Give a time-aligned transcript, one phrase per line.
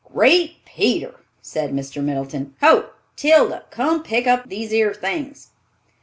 [0.11, 1.13] "Great Peter!"
[1.43, 2.03] said Mr.
[2.03, 5.51] Middleton, "ho, Tilda, come pick up these 'ere things!"